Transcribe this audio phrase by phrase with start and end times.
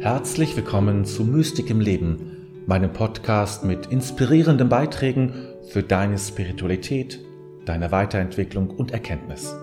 [0.00, 7.20] Herzlich willkommen zu Mystik im Leben, meinem Podcast mit inspirierenden Beiträgen für deine Spiritualität,
[7.66, 9.54] deine Weiterentwicklung und Erkenntnis.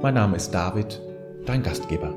[0.00, 1.02] Mein Name ist David,
[1.46, 2.14] dein Gastgeber.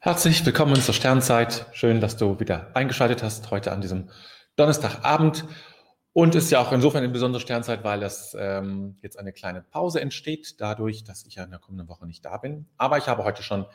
[0.00, 1.64] Herzlich willkommen zur Sternzeit.
[1.72, 4.10] Schön, dass du wieder eingeschaltet hast heute an diesem
[4.56, 5.46] Donnerstagabend.
[6.16, 10.00] Und ist ja auch insofern eine besondere Sternzeit, weil es ähm, jetzt eine kleine Pause
[10.00, 12.68] entsteht, dadurch, dass ich ja in der kommenden Woche nicht da bin.
[12.76, 13.66] Aber ich habe heute schon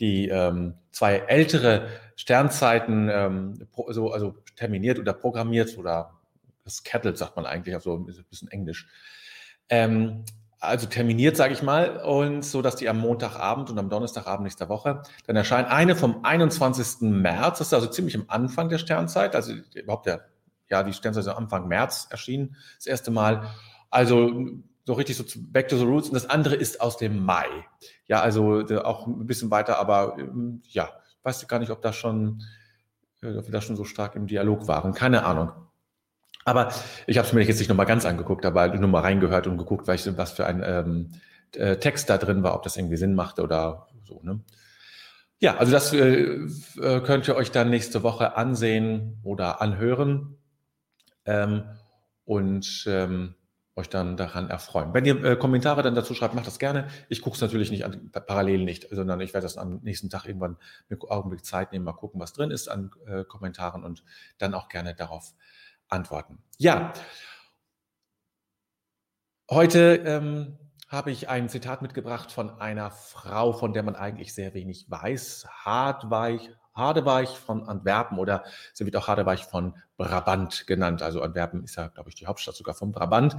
[0.00, 6.18] die ähm, zwei ältere Sternzeiten ähm, so, also terminiert oder programmiert oder
[6.64, 8.88] gescheduled, sagt man eigentlich, also ein bisschen Englisch.
[9.68, 10.24] Ähm,
[10.60, 14.68] also terminiert, sage ich mal, und so, dass die am Montagabend und am Donnerstagabend nächster
[14.68, 15.68] Woche dann erscheint.
[15.68, 17.02] Eine vom 21.
[17.02, 20.28] März, das ist also ziemlich am Anfang der Sternzeit, also überhaupt der
[20.70, 23.48] ja, die Sternzeit ist Anfang März erschienen, das erste Mal.
[23.90, 24.32] Also
[24.88, 26.08] so richtig so back to the roots.
[26.08, 27.46] Und das andere ist aus dem Mai.
[28.06, 30.88] Ja, also auch ein bisschen weiter, aber ähm, ja,
[31.24, 32.42] weiß gar nicht, ob das schon,
[33.20, 34.94] äh, ob wir da schon so stark im Dialog waren.
[34.94, 35.52] Keine Ahnung.
[36.46, 36.72] Aber
[37.06, 39.86] ich habe es mir jetzt nicht nochmal ganz angeguckt, aber nur mal reingehört und geguckt,
[39.86, 41.10] was für ein ähm,
[41.54, 44.20] äh, Text da drin war, ob das irgendwie Sinn machte oder so.
[44.22, 44.40] Ne?
[45.38, 46.46] Ja, also das äh,
[46.80, 50.38] äh könnt ihr euch dann nächste Woche ansehen oder anhören
[51.26, 51.64] ähm,
[52.24, 53.34] und ähm,
[53.78, 54.92] euch dann daran erfreuen.
[54.92, 56.88] Wenn ihr äh, Kommentare dann dazu schreibt, macht das gerne.
[57.08, 60.26] Ich gucke es natürlich nicht an, parallel nicht, sondern ich werde das am nächsten Tag
[60.26, 64.02] irgendwann mit Augenblick Zeit nehmen, mal gucken, was drin ist an äh, Kommentaren und
[64.38, 65.32] dann auch gerne darauf
[65.88, 66.38] antworten.
[66.58, 66.92] Ja,
[69.50, 74.54] heute ähm, habe ich ein Zitat mitgebracht von einer Frau, von der man eigentlich sehr
[74.54, 75.46] wenig weiß.
[75.64, 81.02] Hartweich, Hardeweich von Antwerpen oder sie wird auch Hardeweich von Brabant genannt.
[81.02, 83.36] Also Antwerpen ist ja, glaube ich, die Hauptstadt sogar von Brabant.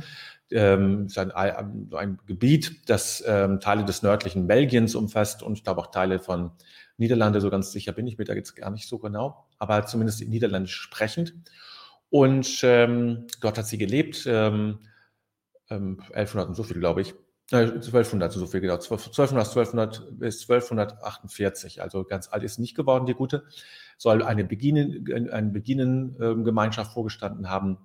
[0.51, 5.81] Ähm, ist ein, ein Gebiet, das ähm, Teile des nördlichen Belgiens umfasst und ich glaube
[5.81, 6.51] auch Teile von
[6.97, 7.41] Niederlande.
[7.41, 10.75] So ganz sicher bin ich mir da jetzt gar nicht so genau, aber zumindest niederländisch
[10.75, 11.33] sprechend.
[12.11, 14.79] Und ähm, dort hat sie gelebt, ähm,
[15.69, 17.13] 1100 ähm, und so viel, glaube ich.
[17.51, 23.15] 1200, so viel genau, 1200, 1200 bis 1248, also ganz alt ist nicht geworden, die
[23.15, 23.45] Gute,
[23.97, 27.77] soll eine Beginnen, eine Beginnen-Gemeinschaft vorgestanden haben.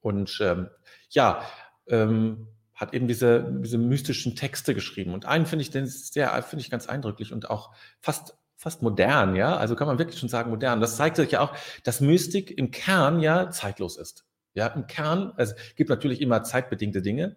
[0.00, 0.68] Und ähm,
[1.10, 1.42] ja,
[1.86, 5.14] ähm, hat eben diese, diese mystischen Texte geschrieben.
[5.14, 9.36] Und einen finde ich, den sehr, finde ich ganz eindrücklich und auch fast fast modern,
[9.36, 10.80] ja, also kann man wirklich schon sagen modern.
[10.80, 11.54] Das zeigt sich ja auch,
[11.84, 14.26] dass Mystik im Kern ja zeitlos ist.
[14.52, 17.36] Ja, im Kern, also es gibt natürlich immer zeitbedingte Dinge,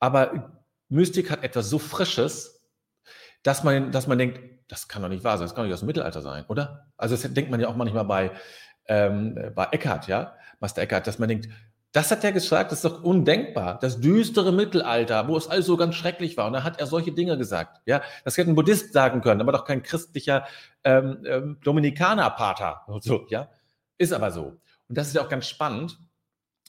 [0.00, 2.62] aber Mystik hat etwas so Frisches,
[3.42, 5.74] dass man, dass man denkt, das kann doch nicht wahr sein, das kann doch nicht
[5.74, 6.88] aus dem Mittelalter sein, oder?
[6.96, 8.32] Also das denkt man ja auch manchmal bei,
[8.86, 11.48] ähm, bei Eckhart, ja, Master Eckhart, dass man denkt,
[11.92, 13.78] das hat er gesagt, das ist doch undenkbar.
[13.80, 16.46] Das düstere Mittelalter, wo es alles so ganz schrecklich war.
[16.46, 17.80] Und da hat er solche Dinge gesagt.
[17.84, 20.46] Ja, das hätte ein Buddhist sagen können, aber doch kein christlicher
[20.84, 22.82] ähm, ähm, Dominikaner-Pater.
[23.00, 23.48] So, ja,
[23.98, 24.60] ist aber so.
[24.88, 25.98] Und das ist ja auch ganz spannend,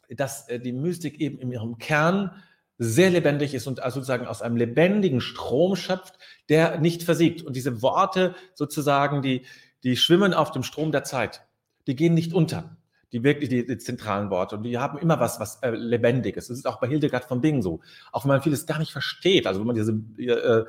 [0.09, 2.41] dass äh, die Mystik eben in ihrem Kern
[2.83, 6.17] sehr lebendig ist und also sozusagen aus einem lebendigen Strom schöpft,
[6.49, 7.43] der nicht versiegt.
[7.43, 9.45] Und diese Worte sozusagen, die,
[9.83, 11.45] die schwimmen auf dem Strom der Zeit.
[11.85, 12.75] Die gehen nicht unter.
[13.13, 14.57] Die wirklich, die, die zentralen Worte.
[14.57, 16.47] Und die haben immer was, was äh, Lebendiges.
[16.47, 17.81] Das ist auch bei Hildegard von Bingen so.
[18.11, 19.45] Auch wenn man vieles gar nicht versteht.
[19.45, 20.65] Also wenn man diese äh,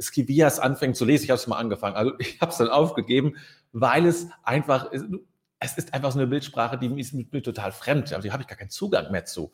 [0.00, 1.96] Skivias anfängt zu lesen, ich habe es mal angefangen.
[1.96, 3.38] Also ich habe es dann aufgegeben,
[3.72, 4.92] weil es einfach,
[5.58, 8.12] es ist einfach so eine Bildsprache, die ist mir total fremd.
[8.12, 9.50] Also die habe ich gar keinen Zugang mehr zu.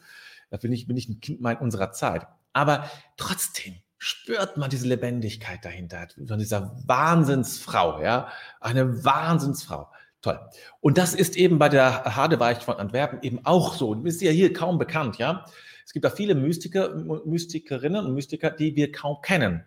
[0.53, 2.27] Da bin ich, bin ich ein Kind unserer Zeit.
[2.53, 8.29] Aber trotzdem spürt man diese Lebendigkeit dahinter, von dieser Wahnsinnsfrau, ja,
[8.61, 9.89] eine Wahnsinnsfrau.
[10.21, 10.39] Toll.
[10.81, 13.95] Und das ist eben bei der Hadeweich von Antwerpen eben auch so.
[13.95, 15.47] Du bist ja hier kaum bekannt, ja.
[15.87, 19.65] Es gibt da viele Mystiker, Mystikerinnen und Mystiker, die wir kaum kennen,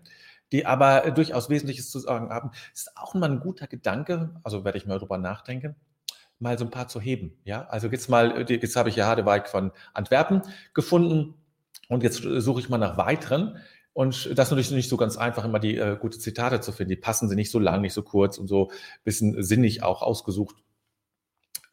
[0.51, 2.51] die aber durchaus Wesentliches zu sagen haben.
[2.73, 5.75] Das ist auch mal ein guter Gedanke, also werde ich mal drüber nachdenken,
[6.39, 7.37] mal so ein paar zu heben.
[7.43, 10.41] Ja, also jetzt mal, äh, jetzt habe ich ja Hadeweig von Antwerpen
[10.73, 11.35] gefunden
[11.89, 13.57] und jetzt suche ich mal nach weiteren.
[13.93, 16.89] Und das ist natürlich nicht so ganz einfach, immer die äh, gute Zitate zu finden.
[16.89, 20.01] Die passen sie nicht so lang, nicht so kurz und so ein bisschen sinnig auch
[20.01, 20.57] ausgesucht.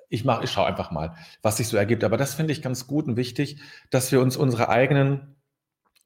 [0.08, 2.04] Ich mache, ich schaue einfach mal, was sich so ergibt.
[2.04, 3.60] Aber das finde ich ganz gut und wichtig,
[3.90, 5.34] dass wir uns unsere eigenen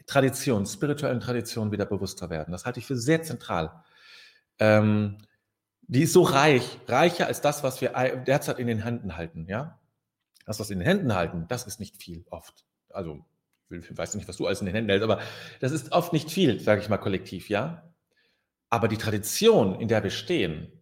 [0.06, 2.53] Traditionen, spirituellen Traditionen wieder bewusster werden.
[2.53, 3.82] Das halte ich für sehr zentral.
[4.58, 5.19] Ähm,
[5.88, 7.91] die ist so reich, reicher als das, was wir
[8.27, 9.79] derzeit in den Händen halten, ja?
[10.44, 12.65] Das, was wir in den Händen halten, das ist nicht viel oft.
[12.91, 13.25] Also,
[13.71, 15.21] ich weiß nicht, was du alles in den Händen hältst, aber
[15.61, 17.93] das ist oft nicht viel, sage ich mal kollektiv, ja?
[18.69, 20.73] Aber die Tradition, in der wir stehen,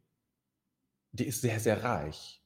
[1.12, 2.42] die ist sehr, sehr reich.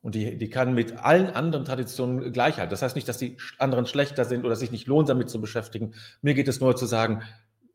[0.00, 2.70] Und die, die kann mit allen anderen Traditionen gleich halten.
[2.70, 5.94] Das heißt nicht, dass die anderen schlechter sind oder sich nicht lohnt, damit zu beschäftigen.
[6.22, 7.22] Mir geht es nur zu sagen,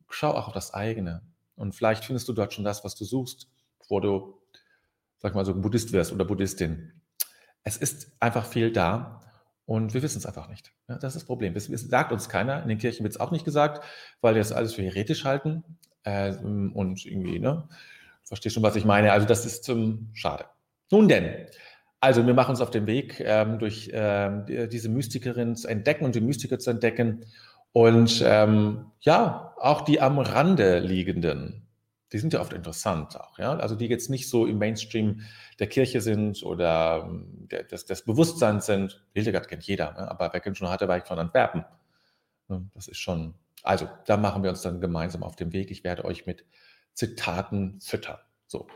[0.10, 1.22] schau auch auf das eigene.
[1.56, 3.50] Und vielleicht findest du dort schon das, was du suchst
[3.84, 4.40] bevor du,
[5.20, 6.94] sag mal so, Buddhist wirst oder Buddhistin.
[7.64, 9.22] Es ist einfach viel da
[9.66, 10.74] und wir wissen es einfach nicht.
[10.88, 11.56] Das ist das Problem.
[11.56, 12.62] Es sagt uns keiner.
[12.64, 13.84] In den Kirchen wird es auch nicht gesagt,
[14.22, 15.64] weil wir das alles für heretisch halten.
[16.04, 17.68] Äh, und irgendwie, ne?
[18.26, 19.12] Verstehst schon, was ich meine?
[19.12, 20.46] Also, das ist ähm, schade.
[20.92, 21.48] Nun denn,
[22.00, 26.16] also wir machen uns auf den Weg, ähm, durch ähm, diese Mystikerin zu entdecken und
[26.16, 27.26] die Mystiker zu entdecken.
[27.72, 31.63] Und ähm, ja, auch die am Rande liegenden,
[32.14, 33.56] die sind ja oft interessant auch, ja.
[33.58, 35.22] Also die jetzt nicht so im Mainstream
[35.60, 39.04] der Kirche sind oder ähm, der, des, des Bewusstseins sind.
[39.14, 40.10] Hildegard kennt jeder, ne?
[40.10, 41.66] aber wer kennt schon Hatterweich von Antwerpen?
[42.76, 43.34] Das ist schon,
[43.64, 45.72] also da machen wir uns dann gemeinsam auf den Weg.
[45.72, 46.46] Ich werde euch mit
[46.94, 48.20] Zitaten füttern.
[48.46, 48.68] So.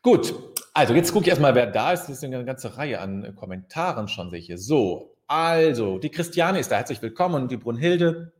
[0.00, 0.34] Gut,
[0.72, 2.04] also jetzt gucke ich erstmal, wer da ist.
[2.04, 4.56] Das ist eine ganze Reihe an Kommentaren schon, sehe ich hier.
[4.56, 7.48] So, also, die Christiane ist da, herzlich willkommen.
[7.48, 8.32] Die Brunhilde,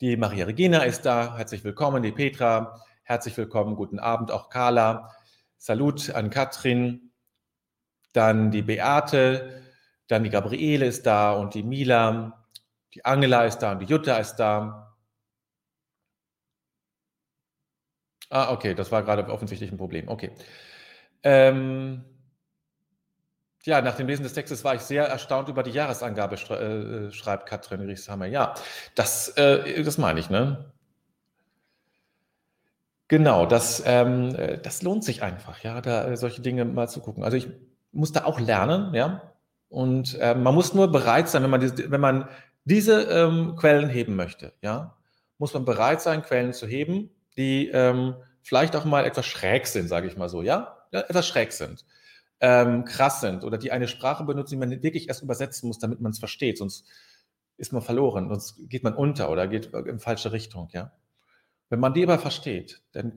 [0.00, 2.02] die Maria Regina ist da, herzlich willkommen.
[2.04, 3.74] Die Petra, herzlich willkommen.
[3.74, 5.14] Guten Abend, auch Carla.
[5.56, 7.10] Salut an Katrin.
[8.12, 9.62] Dann die Beate,
[10.08, 12.46] dann die Gabriele ist da und die Mila.
[12.92, 14.94] Die Angela ist da und die Jutta ist da.
[18.28, 20.08] Ah, okay, das war gerade offensichtlich ein Problem.
[20.08, 20.32] Okay.
[21.22, 22.04] Ähm,
[23.64, 27.46] ja, nach dem Lesen des Textes war ich sehr erstaunt über die Jahresangabe, äh, schreibt
[27.48, 28.26] Katrin Riechshammer.
[28.26, 28.54] Ja,
[28.94, 30.72] das, äh, das meine ich, ne?
[33.08, 37.00] Genau, das, ähm, äh, das lohnt sich einfach, ja, da äh, solche Dinge mal zu
[37.00, 37.24] gucken.
[37.24, 37.48] Also ich
[37.90, 39.32] musste auch lernen, ja,
[39.70, 42.28] und äh, man muss nur bereit sein, wenn man, diese, wenn man
[42.64, 44.96] diese ähm, Quellen heben möchte, ja,
[45.38, 49.88] muss man bereit sein, Quellen zu heben, die ähm, vielleicht auch mal etwas schräg sind,
[49.88, 50.76] sage ich mal so, ja?
[50.92, 51.86] ja etwas schräg sind,
[52.40, 56.00] ähm, krass sind oder die eine Sprache benutzen, die man wirklich erst übersetzen muss, damit
[56.00, 56.86] man es versteht, sonst
[57.56, 60.92] ist man verloren, sonst geht man unter oder geht in falsche Richtung, ja?
[61.70, 63.14] Wenn man die aber versteht, dann,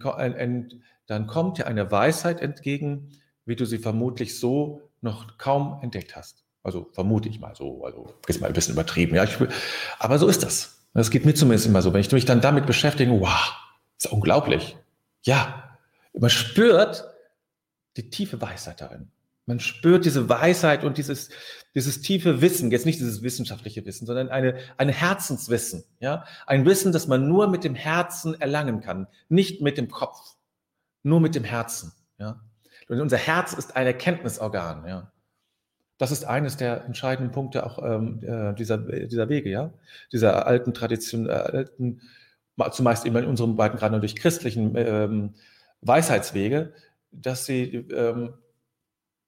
[1.07, 3.11] dann kommt dir eine Weisheit entgegen,
[3.45, 6.43] wie du sie vermutlich so noch kaum entdeckt hast.
[6.63, 9.23] Also vermute ich mal so, also ist mal ein bisschen übertrieben, ja.
[9.23, 9.37] Ich,
[9.99, 10.85] aber so ist das.
[10.93, 11.93] Das geht mir zumindest immer so.
[11.93, 13.53] Wenn ich mich dann damit beschäftige, wow,
[13.97, 14.77] ist unglaublich.
[15.23, 15.77] Ja,
[16.13, 17.05] man spürt
[17.97, 19.09] die tiefe Weisheit darin.
[19.45, 21.29] Man spürt diese Weisheit und dieses,
[21.75, 26.25] dieses tiefe Wissen, jetzt nicht dieses wissenschaftliche Wissen, sondern eine, ein Herzenswissen, ja.
[26.45, 30.35] Ein Wissen, das man nur mit dem Herzen erlangen kann, nicht mit dem Kopf,
[31.03, 32.41] nur mit dem Herzen, ja.
[32.87, 35.11] Und unser Herz ist ein Erkenntnisorgan, ja.
[35.97, 39.71] Das ist eines der entscheidenden Punkte auch ähm, äh, dieser, dieser Wege, ja.
[40.11, 42.01] Dieser alten Tradition, äh, alten
[42.71, 45.33] zumeist immer in unserem beiden gerade durch christlichen ähm,
[45.81, 46.73] Weisheitswege,
[47.11, 48.33] dass sie, ähm,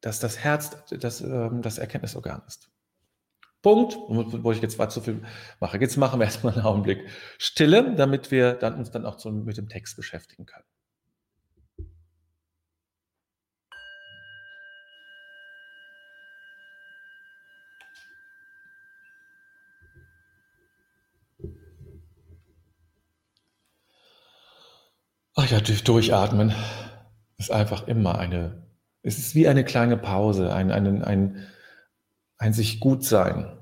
[0.03, 2.69] dass das Herz das, ähm, das Erkenntnisorgan ist.
[3.61, 5.23] Punkt, wo ich jetzt zu viel
[5.61, 5.77] mache.
[5.79, 7.07] Jetzt machen wir erstmal einen Augenblick
[7.37, 10.65] Stille, damit wir dann uns dann auch so mit dem Text beschäftigen können.
[25.35, 26.53] Ach ja, durchatmen
[27.37, 28.67] ist einfach immer eine,
[29.03, 31.47] es ist wie eine kleine Pause, ein, ein, ein,
[32.37, 33.59] ein sich gut sein.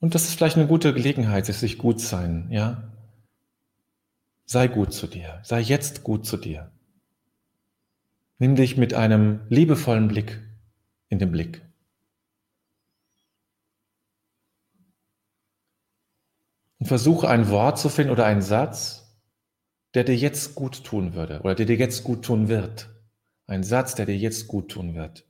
[0.00, 2.92] Und das ist vielleicht eine gute Gelegenheit, sich gut sein, ja?
[4.46, 6.72] Sei gut zu dir, sei jetzt gut zu dir.
[8.38, 10.40] Nimm dich mit einem liebevollen Blick
[11.08, 11.62] in den Blick.
[16.78, 19.07] Und versuche ein Wort zu finden oder einen Satz,
[19.98, 22.88] der dir jetzt gut tun würde oder der dir jetzt gut tun wird.
[23.48, 25.26] Ein Satz, der dir jetzt gut tun wird.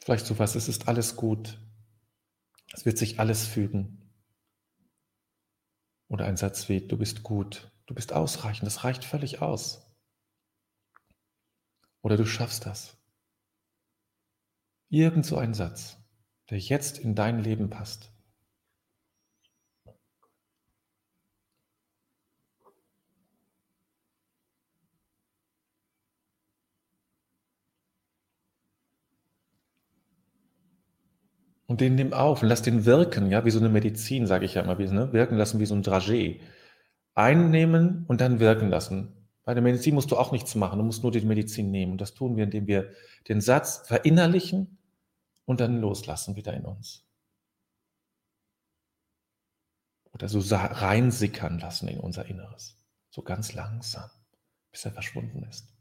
[0.00, 1.58] Vielleicht so was, es ist alles gut.
[2.72, 4.14] Es wird sich alles fügen.
[6.06, 9.92] Oder ein Satz wie, du bist gut, du bist ausreichend, das reicht völlig aus.
[12.02, 12.96] Oder du schaffst das.
[14.88, 15.98] Irgend so ein Satz
[16.50, 18.10] der jetzt in dein Leben passt.
[31.68, 34.54] Und den nimm auf und lass den wirken, ja, wie so eine Medizin, sage ich
[34.54, 35.12] ja immer, wie, ne?
[35.12, 36.40] wirken lassen wie so ein Dragé.
[37.14, 39.28] Einnehmen und dann wirken lassen.
[39.44, 41.92] Bei der Medizin musst du auch nichts machen, du musst nur die Medizin nehmen.
[41.92, 42.90] Und das tun wir, indem wir
[43.28, 44.78] den Satz verinnerlichen
[45.44, 47.06] und dann loslassen wieder in uns.
[50.12, 52.78] Oder so reinsickern lassen in unser Inneres.
[53.10, 54.08] So ganz langsam,
[54.70, 55.77] bis er verschwunden ist.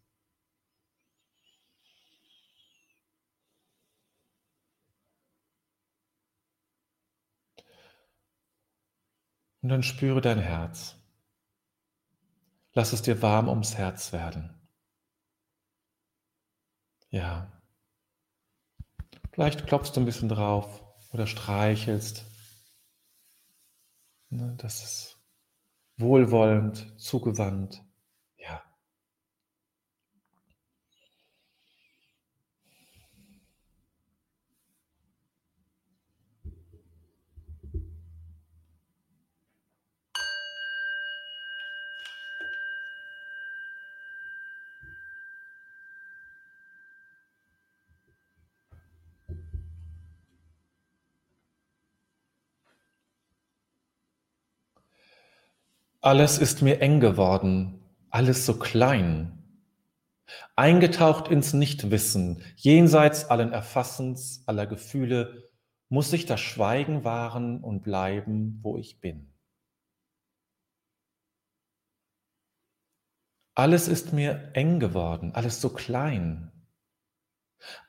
[9.68, 10.96] Und dann spüre dein Herz.
[12.72, 14.58] Lass es dir warm ums Herz werden.
[17.10, 17.52] Ja.
[19.34, 22.24] Vielleicht klopfst du ein bisschen drauf oder streichelst.
[24.30, 25.20] Ne, das ist
[25.98, 27.84] wohlwollend, zugewandt.
[56.08, 59.44] Alles ist mir eng geworden, alles so klein.
[60.56, 65.52] Eingetaucht ins Nichtwissen, jenseits allen Erfassens, aller Gefühle,
[65.90, 69.34] muss ich das Schweigen wahren und bleiben, wo ich bin.
[73.54, 76.54] Alles ist mir eng geworden, alles so klein.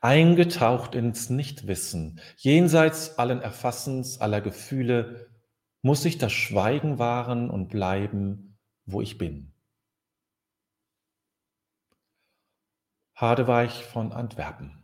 [0.01, 5.38] Eingetaucht ins Nichtwissen, jenseits allen Erfassens, aller Gefühle,
[5.81, 9.53] muss ich das Schweigen wahren und bleiben, wo ich bin.
[13.15, 14.75] Hadeweich von Antwerpen.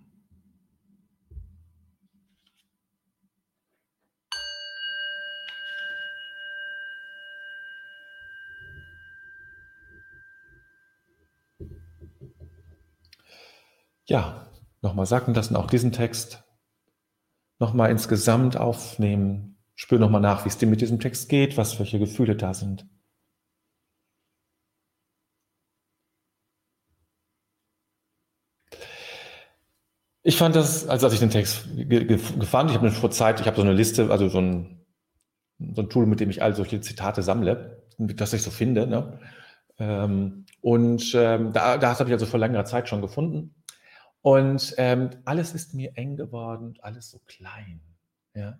[14.08, 16.44] Ja, nochmal sacken lassen, auch diesen Text
[17.58, 22.00] nochmal insgesamt aufnehmen, Spür nochmal nach, wie es dir mit diesem Text geht, was welche
[22.00, 22.88] Gefühle da sind.
[30.28, 33.58] Ich fand das, also als ich den Text gefand, ich habe vor Zeit, ich habe
[33.58, 34.84] so eine Liste, also so ein,
[35.60, 38.88] so ein Tool, mit dem ich all solche Zitate sammle, das ich so finde.
[38.88, 39.20] Ne?
[39.78, 43.54] Ähm, und ähm, da, das habe ich also vor längerer Zeit schon gefunden.
[44.22, 47.82] Und ähm, alles ist mir eng geworden, alles so klein.
[48.34, 48.58] Ja?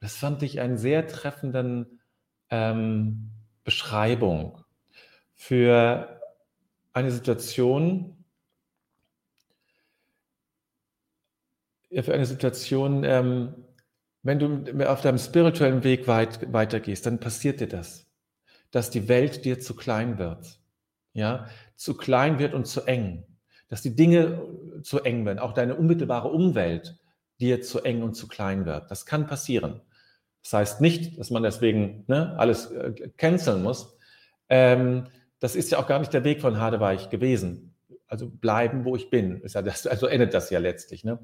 [0.00, 2.00] Das fand ich einen sehr treffenden
[2.50, 3.30] ähm,
[3.64, 4.64] Beschreibung
[5.34, 6.20] für
[6.92, 8.24] eine Situation,
[11.90, 13.54] für eine Situation, ähm,
[14.22, 18.06] wenn du auf deinem spirituellen Weg weit, weitergehst, dann passiert dir das,
[18.70, 20.60] dass die Welt dir zu klein wird,
[21.12, 23.24] ja, zu klein wird und zu eng,
[23.68, 24.42] dass die Dinge
[24.82, 26.98] zu eng werden, auch deine unmittelbare Umwelt
[27.40, 28.90] dir zu eng und zu klein wird.
[28.90, 29.80] Das kann passieren.
[30.42, 33.98] Das heißt nicht, dass man deswegen ne, alles äh, canceln muss.
[34.48, 35.08] Ähm,
[35.40, 37.74] das ist ja auch gar nicht der Weg von Hadeweich gewesen.
[38.06, 39.42] Also bleiben, wo ich bin.
[39.44, 41.04] Ja das, also endet das ja letztlich.
[41.04, 41.18] Ne?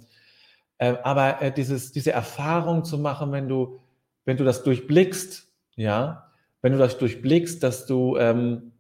[0.79, 3.79] Äh, aber äh, dieses, diese Erfahrung zu machen, wenn du,
[4.25, 8.73] wenn du das durchblickst, ja, wenn du das durchblickst, dass du, ähm,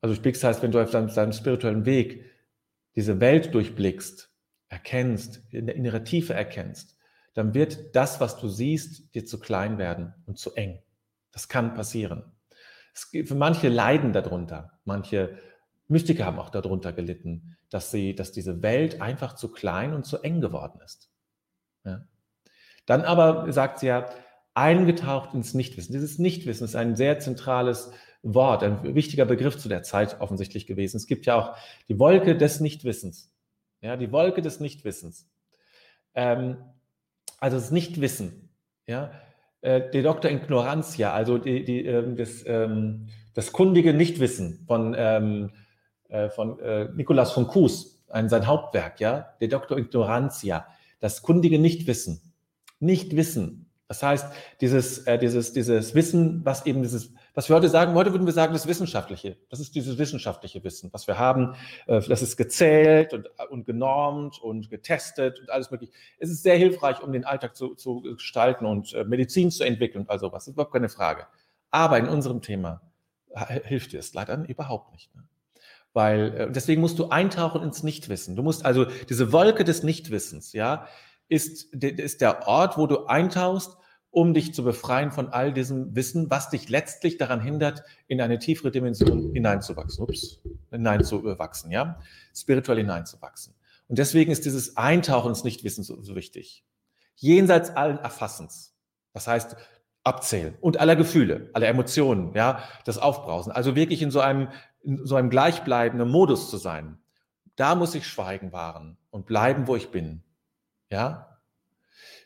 [0.00, 2.24] also durchblickst heißt, wenn du auf deinem, deinem spirituellen Weg
[2.96, 4.33] diese Welt durchblickst,
[4.68, 6.96] erkennst, in der innere Tiefe erkennst,
[7.34, 10.80] dann wird das, was du siehst, dir zu klein werden und zu eng.
[11.32, 12.32] Das kann passieren.
[12.94, 14.78] Es, für manche leiden darunter.
[14.84, 15.36] Manche
[15.88, 20.18] Mystiker haben auch darunter gelitten, dass, sie, dass diese Welt einfach zu klein und zu
[20.22, 21.10] eng geworden ist.
[21.84, 22.06] Ja.
[22.86, 24.08] Dann aber sagt sie ja,
[24.54, 25.92] eingetaucht ins Nichtwissen.
[25.92, 27.90] Dieses Nichtwissen ist ein sehr zentrales
[28.22, 30.96] Wort, ein wichtiger Begriff zu der Zeit offensichtlich gewesen.
[30.96, 31.56] Es gibt ja auch
[31.88, 33.33] die Wolke des Nichtwissens.
[33.84, 35.28] Ja, die Wolke des Nichtwissens.
[36.14, 36.56] Ähm,
[37.38, 38.48] also das Nichtwissen,
[38.86, 39.12] ja,
[39.60, 40.30] äh, die Dr.
[40.30, 45.50] Ignorantia, also die, die, ähm, das, ähm, das kundige Nichtwissen von, ähm,
[46.08, 49.76] äh, von äh, Nikolaus von Kues, ein, sein Hauptwerk, ja, der Dr.
[49.76, 50.66] Ignorantia,
[51.00, 52.32] das kundige Nichtwissen.
[52.80, 53.70] Nichtwissen.
[53.86, 58.12] Das heißt, dieses, äh, dieses, dieses Wissen, was eben dieses was wir heute sagen, heute
[58.12, 59.36] würden wir sagen, das Wissenschaftliche.
[59.50, 61.56] Das ist dieses wissenschaftliche Wissen, was wir haben.
[61.86, 65.92] Äh, das ist gezählt und, und genormt und getestet und alles mögliche.
[66.18, 70.02] Es ist sehr hilfreich, um den Alltag zu, zu gestalten und äh, Medizin zu entwickeln
[70.02, 70.44] und all sowas.
[70.44, 71.26] Das ist überhaupt keine Frage.
[71.70, 72.80] Aber in unserem Thema
[73.64, 75.12] hilft dir es leider überhaupt nicht.
[75.16, 75.24] Ne?
[75.92, 78.36] Weil, äh, deswegen musst du eintauchen ins Nichtwissen.
[78.36, 80.86] Du musst also diese Wolke des Nichtwissens, ja,
[81.28, 83.76] ist, ist der Ort, wo du eintauchst
[84.14, 88.38] um dich zu befreien von all diesem Wissen, was dich letztlich daran hindert, in eine
[88.38, 90.04] tiefere Dimension hineinzuwachsen.
[90.04, 90.40] Ups,
[90.70, 91.98] hineinzuwachsen, ja?
[92.34, 93.54] Spirituell hineinzuwachsen.
[93.88, 96.64] Und deswegen ist dieses Eintauchen ins Nichtwissen so, so wichtig.
[97.16, 98.76] Jenseits allen Erfassens.
[99.12, 99.56] Das heißt,
[100.04, 103.50] abzählen und aller Gefühle, aller Emotionen, ja, das Aufbrausen.
[103.50, 104.48] Also wirklich in so einem,
[104.82, 106.98] in so einem gleichbleibenden Modus zu sein.
[107.56, 110.22] Da muss ich Schweigen wahren und bleiben, wo ich bin.
[110.90, 111.33] Ja,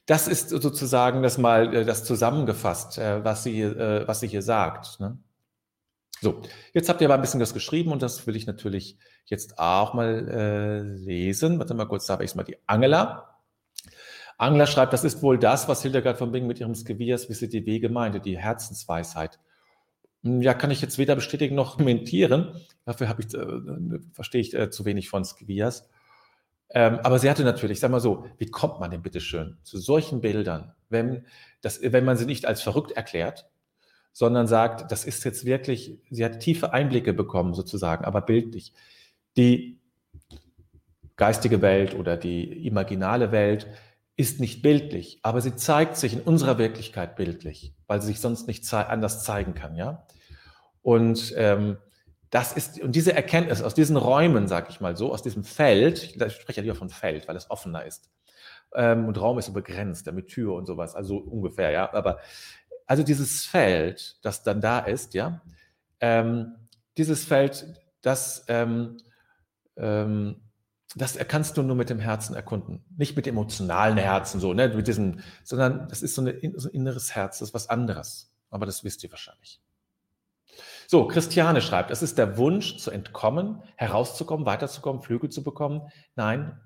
[0.09, 4.41] das ist sozusagen das mal äh, das zusammengefasst, äh, was sie, äh, was sie hier
[4.41, 4.99] sagt.
[5.01, 5.19] Ne?
[6.23, 6.41] So,
[6.73, 8.97] jetzt habt ihr aber ein bisschen was geschrieben und das will ich natürlich
[9.27, 11.59] jetzt auch mal lesen.
[11.59, 13.39] Warte mal kurz, da habe ich mal die Angela.
[14.39, 17.67] Angela schreibt, das ist wohl das, was Hildegard von Bingen mit ihrem Skevias wisse die
[17.67, 19.39] Wege meinte, die Herzensweisheit.
[20.25, 22.55] Hm, ja, kann ich jetzt weder bestätigen noch kommentieren.
[22.85, 25.89] Dafür habe ich, äh, verstehe ich äh, zu wenig von Skevias.
[26.71, 29.79] Ähm, aber sie hatte natürlich, sag mal so, wie kommt man denn bitte schön zu
[29.79, 31.25] solchen Bildern, wenn,
[31.63, 33.49] das, wenn man sie nicht als verrückt erklärt,
[34.13, 38.73] sondern sagt, das ist jetzt wirklich, sie hat tiefe Einblicke bekommen sozusagen, aber bildlich.
[39.37, 39.79] Die
[41.17, 43.67] geistige Welt oder die imaginale Welt
[44.17, 48.49] ist nicht bildlich, aber sie zeigt sich in unserer Wirklichkeit bildlich, weil sie sich sonst
[48.49, 50.07] nicht anders zeigen kann, ja.
[50.83, 51.77] Und ähm,
[52.31, 56.03] das ist, und diese Erkenntnis aus diesen Räumen, sag ich mal so, aus diesem Feld,
[56.03, 58.11] ich spreche ja lieber von Feld, weil es offener ist.
[58.75, 61.93] Ähm, und Raum ist so begrenzt, ja, mit Tür und sowas, also ungefähr, ja.
[61.93, 62.19] Aber
[62.87, 65.41] also dieses Feld, das dann da ist, ja,
[66.01, 66.55] ähm,
[66.99, 67.67] dieses Feld,
[68.03, 68.99] das, ähm,
[69.77, 70.37] ähm,
[70.97, 74.87] das kannst du nur mit dem Herzen erkunden, nicht mit emotionalen Herzen, so, ne, mit
[74.87, 78.33] diesem, sondern das ist so, eine, so ein inneres Herz, das ist was anderes.
[78.51, 79.61] Aber das wisst ihr wahrscheinlich.
[80.91, 85.83] So, Christiane schreibt, es ist der Wunsch zu entkommen, herauszukommen, weiterzukommen, Flügel zu bekommen.
[86.15, 86.59] Nein,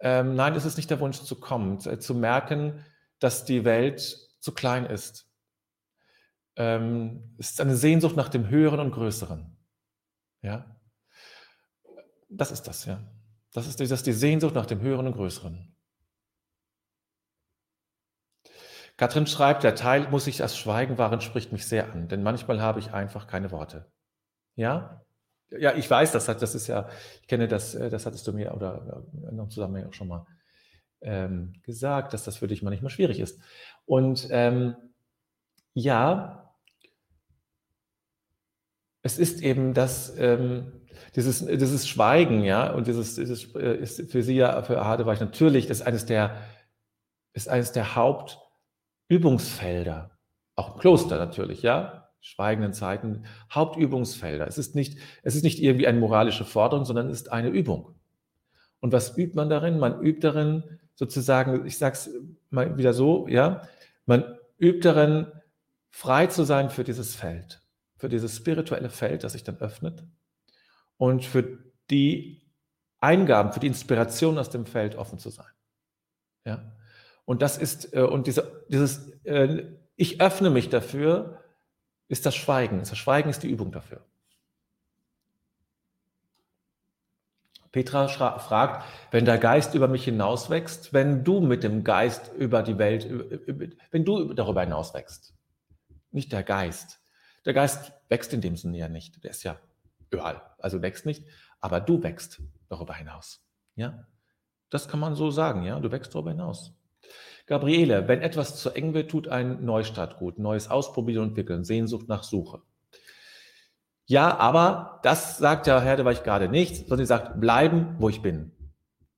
[0.00, 2.84] ähm, nein, es ist nicht der Wunsch zu kommen, zu, zu merken,
[3.20, 4.00] dass die Welt
[4.40, 5.30] zu klein ist.
[6.56, 9.56] Ähm, es ist eine Sehnsucht nach dem Höheren und Größeren.
[10.42, 10.76] Ja,
[12.28, 13.00] das ist das, ja.
[13.52, 15.73] Das ist, das ist die Sehnsucht nach dem Höheren und Größeren.
[18.96, 22.60] Katrin schreibt, der Teil muss ich das Schweigen wahren, spricht mich sehr an, denn manchmal
[22.60, 23.86] habe ich einfach keine Worte.
[24.54, 25.04] Ja?
[25.50, 26.88] Ja, ich weiß, das, hat, das ist ja,
[27.20, 30.26] ich kenne das, äh, das hattest du mir oder in einem Zusammenhang auch schon mal
[31.00, 33.40] ähm, gesagt, dass das für dich manchmal schwierig ist.
[33.84, 34.74] Und ähm,
[35.74, 36.54] ja,
[39.02, 40.72] es ist eben das, ähm,
[41.14, 45.66] dieses, dieses Schweigen, ja, und dieses, dieses äh, ist für sie ja, für Hadeweich natürlich,
[45.66, 46.40] das ist eines der,
[47.32, 48.43] ist eines der Haupt-
[49.08, 50.10] Übungsfelder,
[50.56, 54.46] auch im Kloster natürlich, ja, schweigenden Zeiten, Hauptübungsfelder.
[54.46, 57.94] Es ist nicht, es ist nicht irgendwie eine moralische Forderung, sondern es ist eine Übung.
[58.80, 59.78] Und was übt man darin?
[59.78, 60.62] Man übt darin
[60.94, 62.10] sozusagen, ich sage es
[62.50, 63.62] mal wieder so, ja,
[64.06, 64.24] man
[64.58, 65.26] übt darin,
[65.90, 67.60] frei zu sein für dieses Feld,
[67.96, 70.04] für dieses spirituelle Feld, das sich dann öffnet
[70.96, 71.58] und für
[71.90, 72.42] die
[73.00, 75.52] Eingaben, für die Inspiration aus dem Feld offen zu sein.
[76.46, 76.72] Ja.
[77.24, 79.64] Und das ist, äh, und diese, dieses, äh,
[79.96, 81.40] ich öffne mich dafür,
[82.08, 82.80] ist das Schweigen.
[82.80, 84.04] Das Schweigen ist die Übung dafür.
[87.72, 88.06] Petra
[88.38, 93.08] fragt, wenn der Geist über mich hinauswächst, wenn du mit dem Geist über die Welt,
[93.90, 95.34] wenn du darüber hinauswächst.
[96.12, 97.00] Nicht der Geist.
[97.44, 99.24] Der Geist wächst in dem Sinne ja nicht.
[99.24, 99.58] Der ist ja
[100.10, 101.26] überall, also wächst nicht,
[101.60, 103.44] aber du wächst darüber hinaus.
[103.74, 104.06] Ja?
[104.70, 105.80] Das kann man so sagen, ja?
[105.80, 106.72] Du wächst darüber hinaus.
[107.46, 110.38] Gabriele, wenn etwas zu eng wird, tut ein Neustart gut.
[110.38, 111.64] Neues ausprobieren und entwickeln.
[111.64, 112.62] Sehnsucht nach Suche.
[114.06, 118.22] Ja, aber das sagt ja Herr ich gerade nicht, sondern sie sagt, bleiben, wo ich
[118.22, 118.52] bin.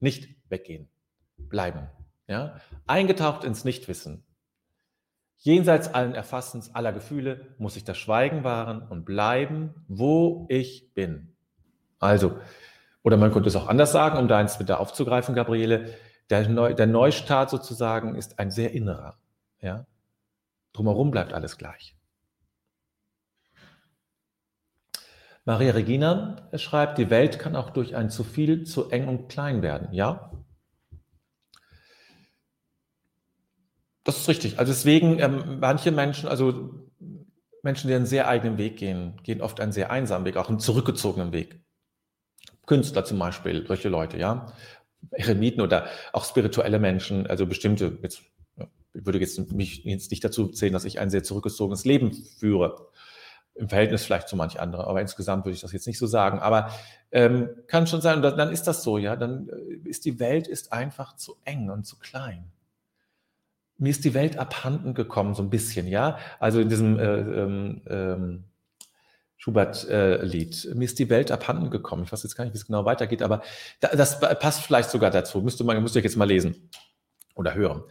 [0.00, 0.88] Nicht weggehen.
[1.36, 1.88] Bleiben.
[2.28, 2.60] Ja?
[2.86, 4.24] Eingetaucht ins Nichtwissen.
[5.38, 11.36] Jenseits allen Erfassens aller Gefühle muss ich das Schweigen wahren und bleiben, wo ich bin.
[11.98, 12.38] Also,
[13.02, 15.94] oder man könnte es auch anders sagen, um deins wieder aufzugreifen, Gabriele.
[16.30, 19.16] Der, Neu, der Neustart sozusagen ist ein sehr innerer.
[19.60, 19.86] Ja?
[20.72, 21.96] Drumherum bleibt alles gleich.
[25.44, 29.62] Maria Regina schreibt, die Welt kann auch durch ein zu viel, zu eng und klein
[29.62, 29.92] werden.
[29.92, 30.32] Ja?
[34.02, 34.58] Das ist richtig.
[34.58, 36.88] Also deswegen, ähm, manche Menschen, also
[37.62, 40.60] Menschen, die einen sehr eigenen Weg gehen, gehen oft einen sehr einsamen Weg, auch einen
[40.60, 41.60] zurückgezogenen Weg.
[42.66, 44.52] Künstler zum Beispiel, solche Leute, ja.
[45.10, 48.22] Eremiten oder auch spirituelle Menschen, also bestimmte, jetzt,
[48.94, 52.88] ich würde jetzt mich jetzt nicht dazu zählen, dass ich ein sehr zurückgezogenes Leben führe,
[53.54, 56.38] im Verhältnis vielleicht zu manch anderen, aber insgesamt würde ich das jetzt nicht so sagen.
[56.40, 56.70] Aber
[57.10, 60.46] ähm, kann schon sein, und dann ist das so, ja, dann äh, ist die Welt
[60.46, 62.44] ist einfach zu eng und zu klein.
[63.78, 66.18] Mir ist die Welt abhanden gekommen, so ein bisschen, ja.
[66.38, 68.44] Also in diesem äh, ähm, ähm
[69.38, 70.64] Schubert-Lied.
[70.64, 72.04] Äh, Mir ist die Welt abhanden gekommen.
[72.04, 73.42] Ich weiß jetzt gar nicht, wie es genau weitergeht, aber
[73.80, 75.40] da, das passt vielleicht sogar dazu.
[75.40, 76.70] Müsste man, müsst ihr jetzt mal lesen
[77.34, 77.82] oder hören.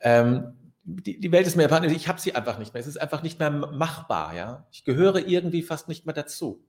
[0.00, 0.54] Ähm,
[0.84, 1.90] die, die, Welt ist mir abhanden.
[1.90, 2.80] Ich habe sie einfach nicht mehr.
[2.80, 4.34] Es ist einfach nicht mehr machbar.
[4.34, 6.64] Ja, ich gehöre irgendwie fast nicht mehr dazu,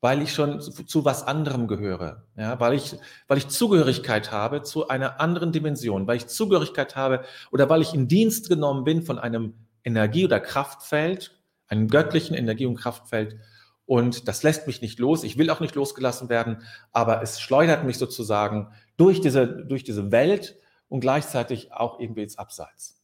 [0.00, 2.96] weil ich schon zu, zu, was anderem gehöre, ja, weil ich,
[3.28, 7.94] weil ich Zugehörigkeit habe zu einer anderen Dimension, weil ich Zugehörigkeit habe oder weil ich
[7.94, 11.41] in Dienst genommen bin von einem Energie- oder Kraftfeld,
[11.72, 13.38] einem göttlichen Energie- und Kraftfeld.
[13.84, 15.24] Und das lässt mich nicht los.
[15.24, 20.12] Ich will auch nicht losgelassen werden, aber es schleudert mich sozusagen durch diese, durch diese
[20.12, 20.56] Welt
[20.88, 23.02] und gleichzeitig auch irgendwie ins Abseits.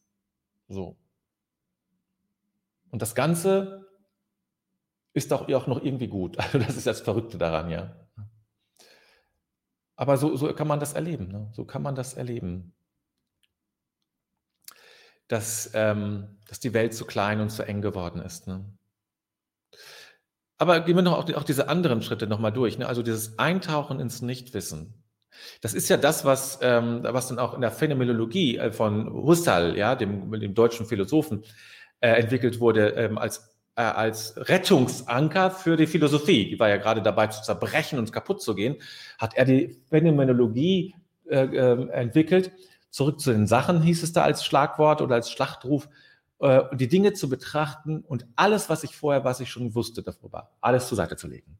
[0.67, 0.95] So.
[2.91, 3.87] Und das Ganze
[5.13, 6.37] ist doch auch noch irgendwie gut.
[6.39, 7.95] Also das ist das Verrückte daran, ja.
[9.95, 11.27] Aber so, so kann man das erleben.
[11.27, 11.49] Ne?
[11.51, 12.73] So kann man das erleben.
[15.29, 18.47] Dass, ähm, dass die Welt zu klein und zu eng geworden ist.
[18.47, 18.65] Ne?
[20.57, 22.77] Aber gehen wir noch auch, auch diese anderen Schritte nochmal durch.
[22.77, 22.87] Ne?
[22.87, 25.05] Also dieses Eintauchen ins Nichtwissen.
[25.61, 29.77] Das ist ja das, was, ähm, was dann auch in der Phänomenologie äh, von Husserl,
[29.77, 31.45] ja, dem, dem deutschen Philosophen,
[32.01, 37.01] äh, entwickelt wurde ähm, als äh, als Rettungsanker für die Philosophie, die war ja gerade
[37.01, 38.75] dabei zu zerbrechen und kaputt zu gehen,
[39.17, 40.95] hat er die Phänomenologie
[41.29, 42.51] äh, äh, entwickelt.
[42.89, 45.89] Zurück zu den Sachen hieß es da als Schlagwort oder als Schlachtruf,
[46.39, 50.51] äh, die Dinge zu betrachten und alles, was ich vorher, was ich schon wusste darüber,
[50.61, 51.57] alles zur Seite zu legen.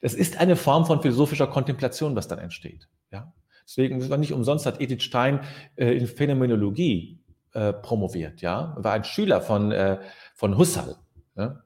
[0.00, 2.88] Es ist eine Form von philosophischer Kontemplation, was dann entsteht.
[3.10, 3.32] Ja?
[3.66, 5.40] Deswegen war nicht umsonst hat Edith Stein
[5.74, 7.18] äh, in Phänomenologie
[7.52, 9.98] äh, promoviert, ja, war ein Schüler von, äh,
[10.34, 10.96] von Husserl.
[11.34, 11.62] Ja?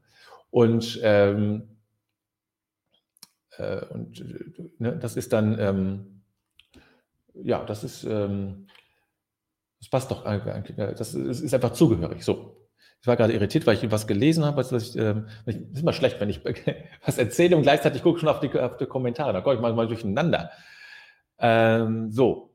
[0.51, 1.77] Und, ähm,
[3.59, 4.25] äh, und
[4.79, 6.20] ne, das ist dann, ähm,
[7.35, 8.67] ja, das ist, ähm,
[9.81, 12.25] das passt doch, das ist einfach zugehörig.
[12.25, 12.57] So.
[13.01, 14.61] Ich war gerade irritiert, weil ich was gelesen habe.
[14.61, 16.45] Ich, ähm, ist immer schlecht, wenn ich
[17.05, 19.33] was erzähle und gleichzeitig gucke schon auf die, auf die Kommentare.
[19.33, 20.51] Da komme ich mal, mal durcheinander.
[21.39, 22.51] Ähm, so,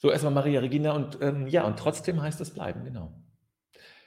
[0.00, 3.12] So, erstmal Maria Regina und ähm, ja, und trotzdem heißt es bleiben, genau.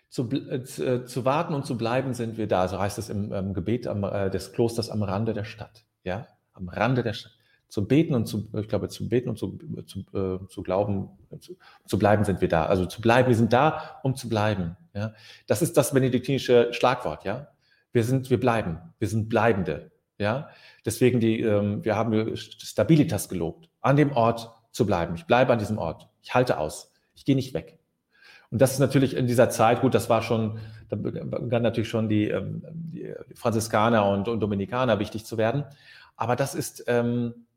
[0.09, 3.33] Zu, äh, äh, zu, warten und zu bleiben sind wir da, so heißt es im
[3.33, 5.83] ähm, Gebet am, äh, des Klosters am Rande der Stadt.
[6.03, 7.33] Ja, am Rande der Stadt.
[7.67, 11.07] Zu beten und zu, ich glaube, zu beten und zu, zu, äh, zu glauben,
[11.39, 12.65] zu, zu bleiben sind wir da.
[12.65, 14.75] Also zu bleiben, wir sind da, um zu bleiben.
[14.93, 15.13] Ja,
[15.47, 17.23] das ist das benediktinische Schlagwort.
[17.23, 17.47] Ja,
[17.93, 19.91] wir sind, wir bleiben, wir sind Bleibende.
[20.17, 20.49] Ja,
[20.85, 25.15] deswegen die, ähm, wir haben Stabilitas gelobt an dem Ort, zu bleiben.
[25.15, 26.07] Ich bleibe an diesem Ort.
[26.21, 26.91] Ich halte aus.
[27.15, 27.77] Ich gehe nicht weg.
[28.49, 30.59] Und das ist natürlich in dieser Zeit, gut, das war schon,
[30.89, 35.63] da begann natürlich schon die, ähm, die Franziskaner und, und, Dominikaner wichtig zu werden.
[36.15, 37.47] Aber das ist, ähm,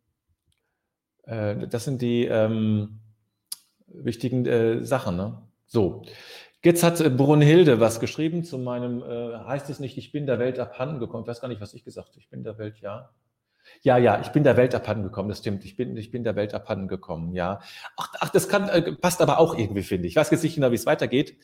[1.25, 3.01] äh, das sind die ähm,
[3.87, 5.17] wichtigen äh, Sachen.
[5.17, 5.43] Ne?
[5.67, 6.05] So.
[6.63, 10.39] Jetzt hat äh, Brunhilde was geschrieben zu meinem, äh, heißt es nicht, ich bin der
[10.39, 11.25] Welt abhanden gekommen.
[11.25, 12.19] Ich weiß gar nicht, was ich gesagt habe.
[12.19, 13.11] Ich bin der Welt, ja.
[13.83, 15.65] Ja, ja, ich bin der Welt abhanden gekommen, das stimmt.
[15.65, 17.61] Ich bin, ich bin der Welt abhanden gekommen, ja.
[17.97, 20.13] Ach, ach das kann, äh, passt aber auch irgendwie, finde ich.
[20.13, 21.37] Ich weiß jetzt nicht genau, wie es weitergeht,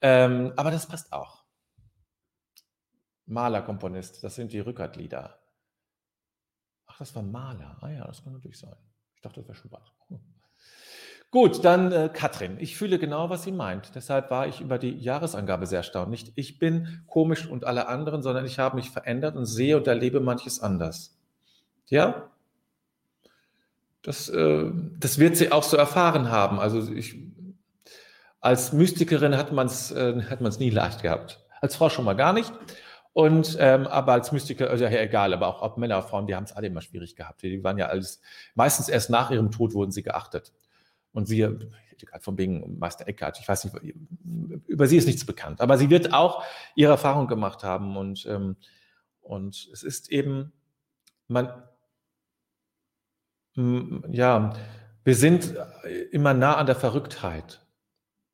[0.00, 1.44] ähm, aber das passt auch.
[3.26, 5.38] Maler, Komponist, das sind die Rückertlieder.
[6.96, 7.76] Ach, das war Maler.
[7.82, 8.74] Ah ja, das kann natürlich sein.
[9.16, 9.92] Ich dachte, das wäre Schubert.
[10.08, 10.18] Hm.
[11.30, 12.56] Gut, dann äh, Katrin.
[12.58, 13.94] Ich fühle genau, was sie meint.
[13.94, 16.08] Deshalb war ich über die Jahresangabe sehr erstaunt.
[16.08, 19.86] Nicht ich bin komisch und alle anderen, sondern ich habe mich verändert und sehe und
[19.86, 21.18] erlebe manches anders.
[21.88, 22.30] Ja,
[24.00, 26.58] das, äh, das wird sie auch so erfahren haben.
[26.58, 27.16] Also ich,
[28.40, 30.14] als Mystikerin hat man es äh,
[30.58, 31.44] nie leicht gehabt.
[31.60, 32.50] Als Frau schon mal gar nicht.
[33.16, 36.44] Und ähm, aber als Mystiker, also ja, egal, aber auch ob Männer, Frauen, die haben
[36.44, 37.40] es alle immer schwierig gehabt.
[37.40, 38.20] Die waren ja alles,
[38.54, 40.52] meistens erst nach ihrem Tod wurden sie geachtet.
[41.12, 43.94] Und sie, gerade von wegen Meister Eckhart, ich weiß nicht,
[44.66, 48.56] über sie ist nichts bekannt, aber sie wird auch ihre Erfahrung gemacht haben und, ähm,
[49.22, 50.52] und es ist eben,
[51.26, 51.48] man,
[53.54, 54.52] ja,
[55.04, 55.54] wir sind
[56.10, 57.64] immer nah an der Verrücktheit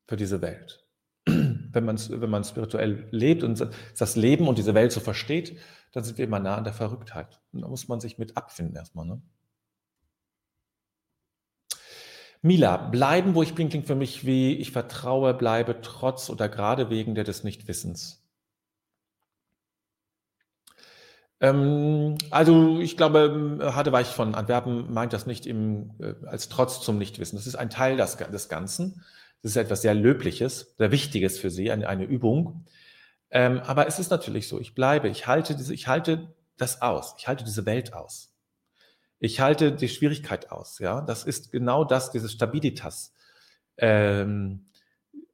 [0.09, 0.82] für diese Welt.
[1.73, 5.57] Wenn man, wenn man spirituell lebt und das Leben und diese Welt so versteht,
[5.91, 7.41] dann sind wir immer nah an der Verrücktheit.
[7.51, 9.05] Und da muss man sich mit abfinden erstmal.
[9.05, 9.21] Ne?
[12.41, 16.89] Mila, bleiben, wo ich bin, klingt für mich wie ich vertraue, bleibe trotz oder gerade
[16.89, 18.23] wegen der des Nichtwissens.
[21.39, 26.97] Ähm, also ich glaube, Hadeweich von Antwerpen meint das nicht im, äh, als Trotz zum
[26.97, 27.37] Nichtwissen.
[27.37, 29.03] Das ist ein Teil des, des Ganzen.
[29.43, 32.65] Das ist etwas sehr Löbliches, sehr Wichtiges für Sie, eine, eine Übung.
[33.29, 37.15] Ähm, aber es ist natürlich so, ich bleibe, ich halte, diese, ich halte das aus,
[37.17, 38.33] ich halte diese Welt aus.
[39.19, 40.79] Ich halte die Schwierigkeit aus.
[40.79, 43.13] Ja, Das ist genau das, dieses Stabilitas.
[43.77, 44.69] Ähm,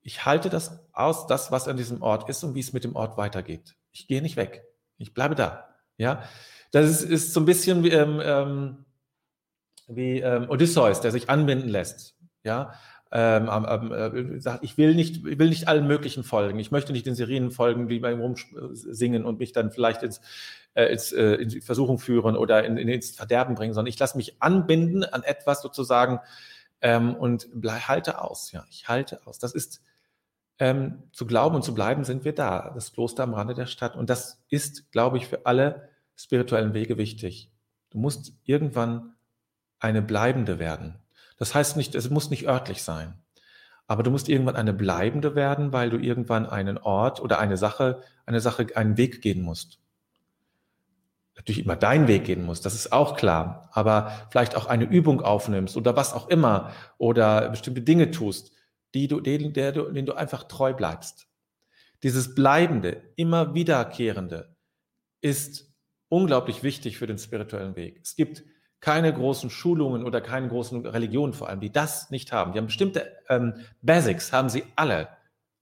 [0.02, 2.96] ich halte das aus, das, was an diesem Ort ist und wie es mit dem
[2.96, 3.76] Ort weitergeht.
[3.92, 4.64] Ich gehe nicht weg.
[4.98, 5.76] Ich bleibe da.
[5.98, 6.24] Ja,
[6.72, 8.86] das ist, ist so ein bisschen wie, ähm, ähm,
[9.88, 12.16] wie ähm, Odysseus, der sich anbinden lässt.
[12.44, 12.74] Ja,
[13.12, 16.60] ähm, äh, sagt, ich will nicht, ich will nicht allen möglichen folgen.
[16.60, 20.22] Ich möchte nicht den Sirenen folgen, die beim Rumsingen und mich dann vielleicht ins,
[20.76, 24.18] äh, ins, äh, in Versuchung führen oder in, in, ins Verderben bringen, sondern ich lasse
[24.18, 26.20] mich anbinden an etwas sozusagen
[26.82, 28.52] ähm, und halte aus.
[28.52, 29.40] Ja, ich halte aus.
[29.40, 29.82] Das ist
[30.60, 32.72] ähm, zu glauben und zu bleiben sind wir da.
[32.76, 33.96] Das Kloster am Rande der Stadt.
[33.96, 37.52] Und das ist, glaube ich, für alle spirituellen Wege wichtig.
[37.90, 39.16] Du musst irgendwann
[39.80, 41.00] eine bleibende werden.
[41.40, 43.16] Das heißt nicht, es muss nicht örtlich sein.
[43.88, 48.04] Aber du musst irgendwann eine bleibende werden, weil du irgendwann einen Ort oder eine Sache,
[48.28, 49.80] eine Sache, einen Weg gehen musst.
[51.36, 53.70] Natürlich immer deinen Weg gehen musst, das ist auch klar.
[53.72, 58.52] Aber vielleicht auch eine Übung aufnimmst oder was auch immer oder bestimmte Dinge tust,
[58.94, 61.28] die du, denen, der du, denen du einfach treu bleibst.
[62.04, 64.56] Dieses Bleibende, immer Wiederkehrende
[65.22, 65.74] ist
[66.10, 68.00] unglaublich wichtig für den spirituellen Weg.
[68.04, 68.44] Es gibt
[68.82, 72.54] keine großen Schulungen oder keine großen Religionen vor allem, die das nicht haben.
[72.54, 75.10] Die haben bestimmte ähm, Basics, haben sie alle,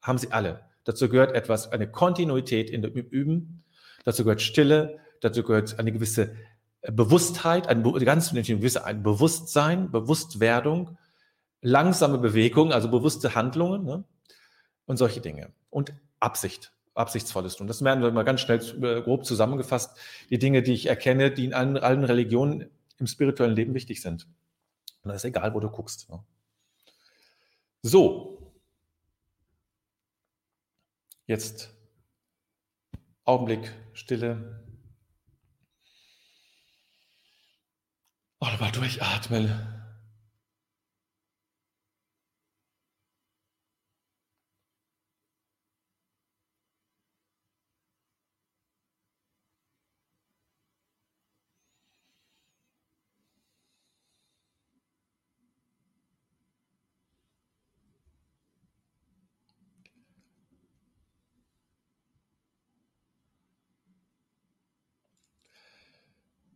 [0.01, 0.61] haben sie alle.
[0.83, 3.63] Dazu gehört etwas, eine Kontinuität in dem Üben,
[4.05, 6.35] dazu gehört Stille, dazu gehört eine gewisse
[6.81, 10.97] äh, Bewusstheit, ein ganz ein gewisse ein Bewusstsein, Bewusstwerdung,
[11.61, 14.03] langsame Bewegung, also bewusste Handlungen ne?
[14.85, 15.51] und solche Dinge.
[15.71, 17.67] Und Absicht, absichtsvolles tun.
[17.67, 19.97] Das werden wir mal ganz schnell äh, grob zusammengefasst.
[20.29, 24.27] Die Dinge, die ich erkenne, die in allen, allen Religionen im spirituellen Leben wichtig sind.
[25.03, 26.09] Und das ist egal, wo du guckst.
[26.09, 26.23] Ne?
[27.81, 28.53] So.
[31.25, 31.73] Jetzt
[33.25, 34.63] Augenblick Stille.
[38.39, 39.76] Oh, mal durchatmen.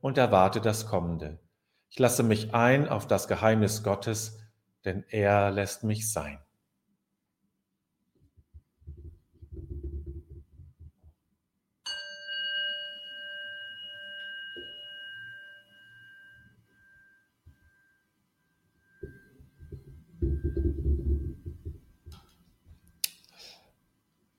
[0.00, 1.38] und erwarte das Kommende.
[1.88, 4.38] Ich lasse mich ein auf das Geheimnis Gottes,
[4.84, 6.38] denn er lässt mich sein.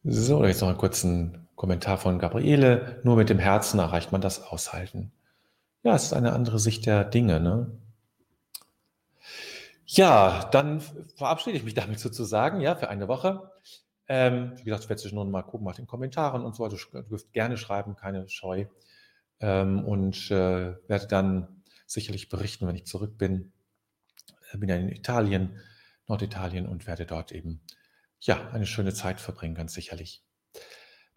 [0.10, 3.02] So, jetzt noch einen kurzen Kommentar von Gabriele.
[3.04, 5.12] Nur mit dem Herzen erreicht man das Aushalten.
[5.88, 7.39] Ja, es ist eine andere Sicht der Dinge.
[7.39, 7.71] Ne?
[9.86, 10.82] Ja, dann
[11.15, 13.50] verabschiede ich mich damit sozusagen, ja, für eine Woche.
[14.10, 16.65] Ähm, wie gesagt, ich werde zwischendurch mal gucken nach den Kommentaren und so.
[16.65, 18.65] Also du dürft gerne schreiben, keine Scheu.
[19.39, 23.54] Ähm, und äh, werde dann sicherlich berichten, wenn ich zurück bin.
[24.52, 25.58] Äh, bin ja in Italien,
[26.06, 27.62] Norditalien und werde dort eben
[28.19, 30.21] ja eine schöne Zeit verbringen, ganz sicherlich.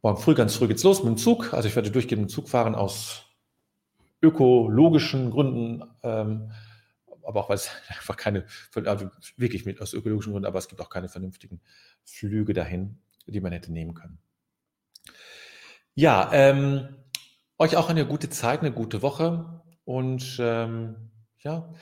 [0.00, 1.54] Morgen früh, ganz früh geht's los mit dem Zug.
[1.54, 3.26] Also ich werde durchgehend mit dem Zug fahren aus
[4.22, 6.50] ökologischen Gründen, ähm,
[7.22, 10.80] aber auch weil es einfach keine, also wirklich mit aus ökologischen Gründen, aber es gibt
[10.80, 11.60] auch keine vernünftigen
[12.04, 14.18] Flüge dahin, die man hätte nehmen können.
[15.94, 16.96] Ja, ähm,
[17.58, 21.72] euch auch eine gute Zeit, eine gute Woche und ähm, ja,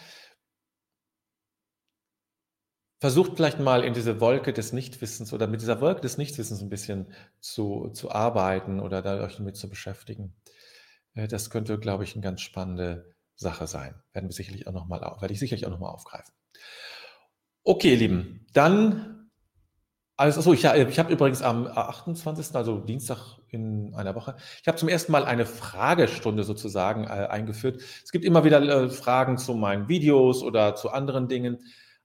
[3.01, 6.69] versucht vielleicht mal in diese Wolke des Nichtwissens oder mit dieser Wolke des Nichtwissens ein
[6.69, 10.35] bisschen zu, zu arbeiten oder da euch damit zu beschäftigen.
[11.19, 13.95] Äh, das könnte, glaube ich, eine ganz spannende Sache sein.
[14.13, 16.33] Werden wir sicherlich auch noch werde ich sicherlich auch nochmal aufgreifen.
[17.65, 19.31] Okay, ihr Lieben, dann
[20.17, 24.77] Also, achso, ich, ich habe übrigens am 28., also Dienstag in einer Woche, ich habe
[24.79, 27.83] zum ersten Mal eine Fragestunde sozusagen äh, eingeführt.
[28.05, 31.59] Es gibt immer wieder äh, Fragen zu meinen Videos oder zu anderen Dingen.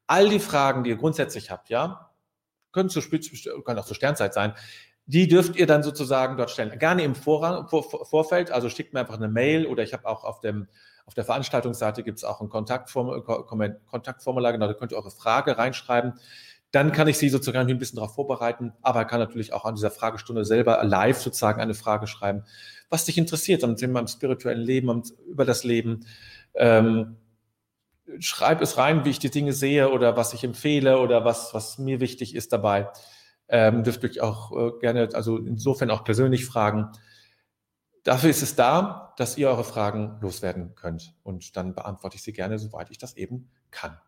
[0.06, 2.12] All die Fragen, die ihr grundsätzlich habt, ja,
[2.72, 4.54] können, zu, können auch zur Sternzeit sein,
[5.06, 6.78] die dürft ihr dann sozusagen dort stellen.
[6.80, 10.24] Gerne im Vorrang, vor, Vorfeld, also schickt mir einfach eine Mail oder ich habe auch
[10.24, 10.68] auf dem
[11.06, 13.22] auf der Veranstaltungsseite gibt es auch ein Kontaktformular,
[13.86, 16.14] Kontaktformular, genau, da könnt ihr eure Frage reinschreiben
[16.74, 19.92] dann kann ich Sie sozusagen ein bisschen darauf vorbereiten, aber kann natürlich auch an dieser
[19.92, 22.46] Fragestunde selber live sozusagen eine Frage schreiben,
[22.90, 26.08] was dich interessiert am Thema im spirituellen Leben, über das Leben.
[26.56, 27.18] Ähm,
[28.18, 31.78] schreib es rein, wie ich die Dinge sehe oder was ich empfehle oder was, was
[31.78, 32.90] mir wichtig ist dabei.
[33.56, 36.90] Ähm, dürft euch auch äh, gerne, also insofern auch persönlich fragen.
[38.04, 41.14] Dafür ist es da, dass ihr eure Fragen loswerden könnt.
[41.22, 44.00] Und dann beantworte ich sie gerne, soweit ich das eben kann.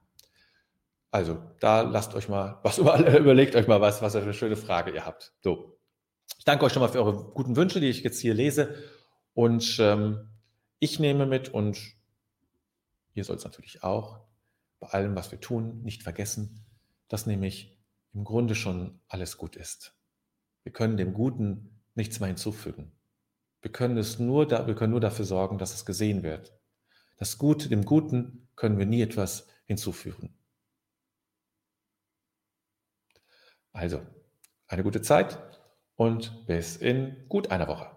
[1.11, 4.89] Also, da lasst euch mal was überlegt euch mal was, was für eine schöne Frage
[4.89, 5.35] ihr habt.
[5.43, 5.77] So.
[6.39, 8.73] Ich danke euch schon mal für eure guten Wünsche, die ich jetzt hier lese.
[9.35, 10.27] Und ähm,
[10.79, 11.79] ich nehme mit und
[13.13, 14.21] ihr sollt es natürlich auch
[14.79, 16.65] bei allem, was wir tun, nicht vergessen,
[17.09, 17.74] dass nämlich
[18.15, 19.93] im Grunde schon alles gut ist.
[20.63, 22.91] Wir können dem Guten nichts mehr hinzufügen.
[23.61, 26.57] Wir können es nur, da, wir können nur dafür sorgen, dass es gesehen wird.
[27.17, 30.33] Das Gute, dem Guten können wir nie etwas hinzufügen.
[33.73, 34.01] Also,
[34.67, 35.37] eine gute Zeit
[35.95, 37.94] und bis in gut einer Woche.